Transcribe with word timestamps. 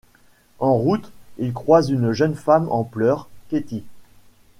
En 0.57 0.73
route, 0.77 1.11
ils 1.37 1.53
croisent 1.53 1.91
une 1.91 2.11
jeune 2.11 2.33
femme 2.33 2.67
en 2.71 2.83
pleurs, 2.83 3.29
Keti. 3.49 3.83